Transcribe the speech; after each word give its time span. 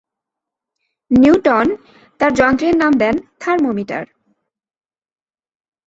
Newton 1.11 1.67
তাঁর 2.19 2.31
যন্ত্রের 2.33 2.75
নাম 2.77 2.93
দেন 2.93 3.15
"থার্মোমিটার"। 3.39 4.03